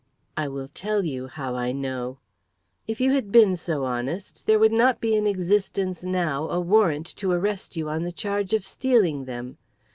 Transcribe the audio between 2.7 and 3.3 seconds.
If you